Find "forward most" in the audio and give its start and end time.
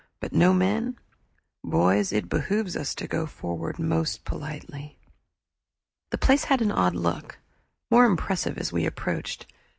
3.27-4.25